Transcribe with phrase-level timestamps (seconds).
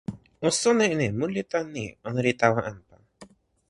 [0.47, 2.95] o sona e ni: mun li tan ni: ona li tawa anpa.